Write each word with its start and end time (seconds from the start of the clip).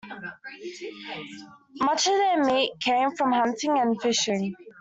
Much 1.79 2.07
of 2.07 2.13
their 2.13 2.43
meat 2.43 2.71
came 2.79 3.15
from 3.15 3.31
hunting 3.33 3.77
and 3.77 4.01
fishing. 4.01 4.55